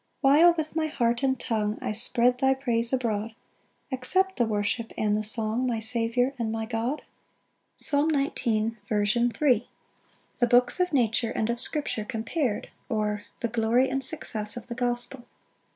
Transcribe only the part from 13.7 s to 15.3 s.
and success of the gospel.